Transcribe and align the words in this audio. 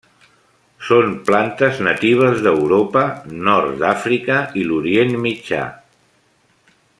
Són 0.85 1.11
plantes 1.27 1.81
natives 1.87 2.41
d'Europa, 2.47 3.03
Nord 3.49 3.77
d'Àfrica 3.83 4.39
i 4.63 4.65
l'Orient 4.71 5.15
Mitjà. 5.27 5.63